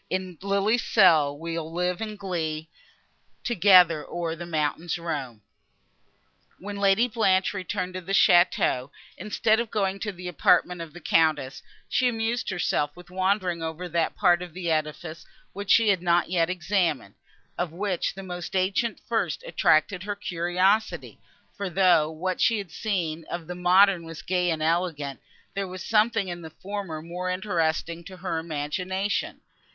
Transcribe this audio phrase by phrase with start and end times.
[0.09, 2.67] In lily's cell we'll live in glee,
[3.43, 5.43] Together o'er the mountains roam!
[6.57, 11.01] When Lady Blanche returned to the château, instead of going to the apartment of the
[11.01, 16.01] Countess, she amused herself with wandering over that part of the edifice, which she had
[16.01, 17.13] not yet examined,
[17.55, 21.19] of which the most ancient first attracted her curiosity;
[21.55, 25.19] for, though what she had seen of the modern was gay and elegant,
[25.53, 29.41] there was something in the former more interesting to her imagination.